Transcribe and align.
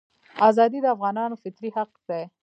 ازادي 0.49 0.79
د 0.81 0.85
افغانانو 0.95 1.39
فطري 1.43 1.69
حق 1.77 1.91
دی. 2.07 2.23